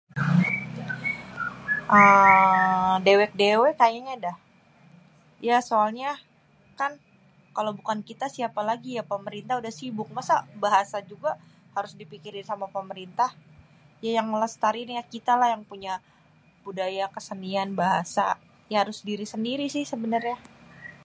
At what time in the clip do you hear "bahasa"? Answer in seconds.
10.65-10.97, 17.81-18.25